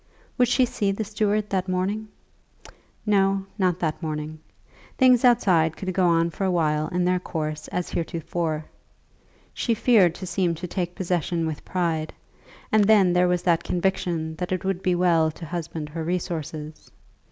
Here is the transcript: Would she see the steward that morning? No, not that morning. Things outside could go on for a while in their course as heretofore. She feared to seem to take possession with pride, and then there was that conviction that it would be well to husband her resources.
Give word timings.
Would 0.39 0.47
she 0.47 0.65
see 0.65 0.91
the 0.91 1.03
steward 1.03 1.51
that 1.51 1.67
morning? 1.69 2.07
No, 3.05 3.45
not 3.59 3.77
that 3.81 4.01
morning. 4.01 4.39
Things 4.97 5.23
outside 5.23 5.77
could 5.77 5.93
go 5.93 6.07
on 6.07 6.31
for 6.31 6.43
a 6.43 6.49
while 6.49 6.87
in 6.87 7.05
their 7.05 7.19
course 7.19 7.67
as 7.67 7.91
heretofore. 7.91 8.65
She 9.53 9.75
feared 9.75 10.15
to 10.15 10.25
seem 10.25 10.55
to 10.55 10.65
take 10.65 10.95
possession 10.95 11.45
with 11.45 11.63
pride, 11.63 12.13
and 12.71 12.85
then 12.85 13.13
there 13.13 13.27
was 13.27 13.43
that 13.43 13.63
conviction 13.63 14.35
that 14.37 14.51
it 14.51 14.65
would 14.65 14.81
be 14.81 14.95
well 14.95 15.29
to 15.29 15.45
husband 15.45 15.87
her 15.89 16.03
resources. 16.03 16.89